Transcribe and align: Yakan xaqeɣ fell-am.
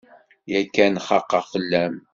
Yakan 0.51 0.93
xaqeɣ 1.07 1.43
fell-am. 1.51 1.95